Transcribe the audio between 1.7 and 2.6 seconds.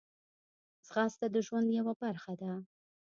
یوه برخه ده